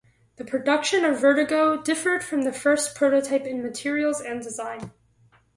The 0.37 0.43
production 0.45 1.01
Vertigo 1.13 1.79
differed 1.79 2.23
from 2.23 2.41
the 2.41 2.51
first 2.51 2.95
prototype 2.95 3.45
in 3.45 3.61
materials 3.61 4.19
and 4.19 4.41
design. 4.41 4.93